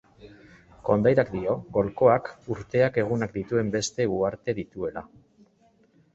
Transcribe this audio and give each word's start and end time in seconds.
Kondairak 0.87 1.29
dio 1.33 1.53
golkoak 1.75 2.31
urteak 2.57 2.99
egunak 3.03 3.37
dituen 3.37 3.71
beste 3.77 4.09
uharte 4.17 4.59
dituela. 4.63 5.07